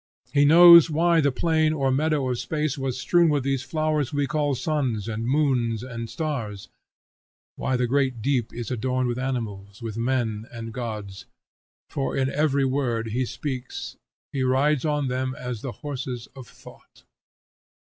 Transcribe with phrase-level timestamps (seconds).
[0.33, 4.25] He knows why the plain or meadow of space was strewn with these flowers we
[4.25, 6.69] call suns and moons and stars;
[7.55, 11.27] why the great deep is adorned with animals, with men, and gods;
[11.87, 13.95] for in every word he speaks
[14.33, 17.03] he rides on them as the horses of thought.